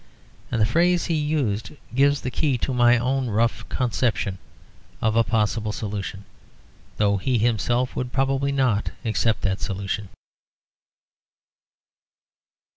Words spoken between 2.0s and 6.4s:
the key to my own rough conception of a possible solution,